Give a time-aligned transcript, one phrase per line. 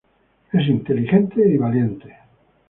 [0.51, 2.17] Es inteligente y valiente.